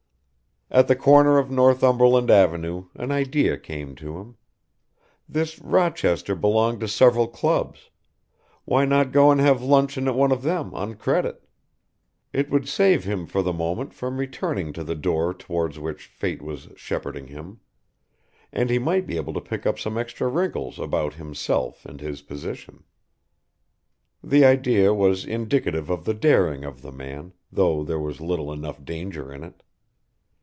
At 0.73 0.87
the 0.87 0.95
corner 0.95 1.37
of 1.37 1.51
Northumberland 1.51 2.31
Avenue 2.31 2.85
an 2.95 3.11
idea 3.11 3.57
came 3.57 3.93
to 3.95 4.17
him. 4.19 4.37
This 5.27 5.59
Rochester 5.59 6.33
belonged 6.33 6.79
to 6.79 6.87
several 6.87 7.27
clubs, 7.27 7.89
why 8.63 8.85
not 8.85 9.11
go 9.11 9.31
and 9.31 9.41
have 9.41 9.61
luncheon 9.61 10.07
at 10.07 10.15
one 10.15 10.31
of 10.31 10.43
them 10.43 10.73
on 10.73 10.93
credit? 10.95 11.45
It 12.31 12.49
would 12.49 12.69
save 12.69 13.03
him 13.03 13.27
for 13.27 13.41
the 13.41 13.51
moment 13.51 13.93
from 13.93 14.17
returning 14.17 14.71
to 14.71 14.83
the 14.85 14.95
door 14.95 15.33
towards 15.33 15.77
which 15.77 16.05
Fate 16.05 16.41
was 16.41 16.69
shepherding 16.77 17.27
him, 17.27 17.59
and 18.53 18.69
he 18.69 18.79
might 18.79 19.05
be 19.05 19.17
able 19.17 19.33
to 19.33 19.41
pick 19.41 19.65
up 19.65 19.77
some 19.77 19.97
extra 19.97 20.29
wrinkles 20.29 20.79
about 20.79 21.15
himself 21.15 21.85
and 21.85 21.99
his 21.99 22.21
position. 22.21 22.85
The 24.23 24.45
idea 24.45 24.93
was 24.93 25.25
indicative 25.25 25.89
of 25.89 26.05
the 26.05 26.13
daring 26.13 26.63
of 26.63 26.81
the 26.81 26.93
man, 26.93 27.33
though 27.51 27.83
there 27.83 27.99
was 27.99 28.21
little 28.21 28.53
enough 28.53 28.85
danger 28.85 29.33
in 29.33 29.43
it. 29.43 29.63